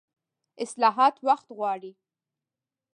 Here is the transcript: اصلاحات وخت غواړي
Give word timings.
اصلاحات 0.63 1.15
وخت 1.27 1.47
غواړي 1.57 1.91